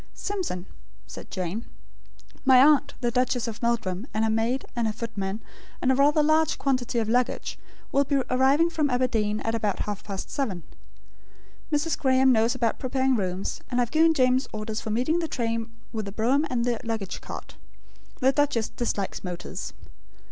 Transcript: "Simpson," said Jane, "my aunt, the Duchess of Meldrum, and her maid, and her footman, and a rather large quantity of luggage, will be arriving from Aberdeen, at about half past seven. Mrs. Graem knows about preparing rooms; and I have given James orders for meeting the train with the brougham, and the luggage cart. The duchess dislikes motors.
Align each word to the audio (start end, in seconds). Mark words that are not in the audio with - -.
"Simpson," 0.15 0.65
said 1.05 1.29
Jane, 1.29 1.65
"my 2.43 2.59
aunt, 2.59 2.95
the 3.01 3.11
Duchess 3.11 3.47
of 3.47 3.61
Meldrum, 3.61 4.07
and 4.15 4.23
her 4.23 4.31
maid, 4.31 4.65
and 4.75 4.87
her 4.87 4.93
footman, 4.93 5.43
and 5.79 5.91
a 5.91 5.95
rather 5.95 6.23
large 6.23 6.57
quantity 6.57 6.97
of 6.97 7.07
luggage, 7.07 7.59
will 7.91 8.03
be 8.03 8.15
arriving 8.31 8.71
from 8.71 8.89
Aberdeen, 8.89 9.41
at 9.41 9.53
about 9.53 9.81
half 9.81 10.03
past 10.03 10.31
seven. 10.31 10.63
Mrs. 11.71 11.99
Graem 11.99 12.31
knows 12.31 12.55
about 12.55 12.79
preparing 12.79 13.15
rooms; 13.15 13.61
and 13.69 13.79
I 13.79 13.83
have 13.83 13.91
given 13.91 14.15
James 14.15 14.47
orders 14.51 14.81
for 14.81 14.89
meeting 14.89 15.19
the 15.19 15.27
train 15.27 15.69
with 15.93 16.05
the 16.05 16.11
brougham, 16.11 16.47
and 16.49 16.65
the 16.65 16.79
luggage 16.83 17.21
cart. 17.21 17.57
The 18.21 18.31
duchess 18.31 18.69
dislikes 18.69 19.23
motors. 19.23 19.71